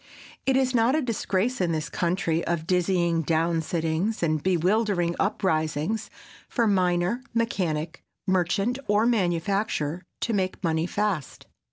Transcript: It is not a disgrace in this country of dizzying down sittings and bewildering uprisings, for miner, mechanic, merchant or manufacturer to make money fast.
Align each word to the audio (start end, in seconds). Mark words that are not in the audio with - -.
It 0.47 0.57
is 0.57 0.73
not 0.73 0.95
a 0.95 1.01
disgrace 1.03 1.61
in 1.61 1.73
this 1.73 1.87
country 1.87 2.43
of 2.47 2.65
dizzying 2.65 3.21
down 3.21 3.61
sittings 3.61 4.23
and 4.23 4.41
bewildering 4.41 5.15
uprisings, 5.19 6.09
for 6.49 6.65
miner, 6.65 7.21
mechanic, 7.35 8.01
merchant 8.25 8.79
or 8.87 9.05
manufacturer 9.05 10.01
to 10.21 10.33
make 10.33 10.63
money 10.63 10.87
fast. 10.87 11.45